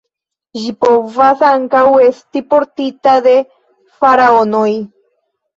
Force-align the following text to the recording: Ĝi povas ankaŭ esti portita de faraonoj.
Ĝi 0.61 0.71
povas 0.85 1.43
ankaŭ 1.49 1.83
esti 2.05 2.43
portita 2.55 3.15
de 3.29 3.35
faraonoj. 3.99 4.69